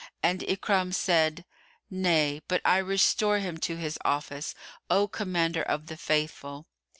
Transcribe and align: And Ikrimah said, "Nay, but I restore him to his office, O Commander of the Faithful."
And 0.23 0.39
Ikrimah 0.41 0.95
said, 0.95 1.45
"Nay, 1.91 2.41
but 2.47 2.59
I 2.65 2.79
restore 2.79 3.37
him 3.37 3.59
to 3.59 3.77
his 3.77 3.99
office, 4.03 4.55
O 4.89 5.07
Commander 5.07 5.61
of 5.61 5.85
the 5.85 5.95
Faithful." 5.95 6.65